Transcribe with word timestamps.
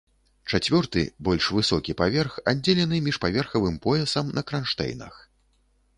Чацвёрты, 0.51 1.03
больш 1.27 1.49
высокі 1.57 1.95
паверх, 2.01 2.39
аддзелены 2.53 3.03
міжпаверхавым 3.11 3.79
поясам 3.87 4.25
на 4.39 4.49
кранштэйнах. 4.53 5.25